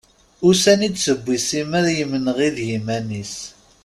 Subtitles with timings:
[0.47, 3.35] Ussan i d-tewwi Sima yimenɣi d yiman-is.